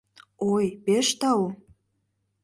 —Ой, 0.51 0.65
пеш 0.85 1.07
тау! 1.19 1.41